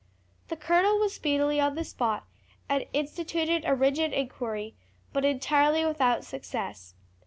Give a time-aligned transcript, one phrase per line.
[0.47, 2.25] The colonel was speedily on the spot,
[2.67, 4.73] and instituted a rigid inquiry,
[5.13, 6.95] but entirely without success.